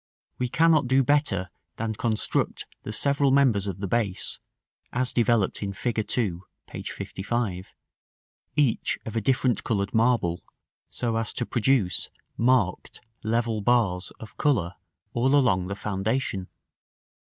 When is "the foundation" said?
15.67-16.47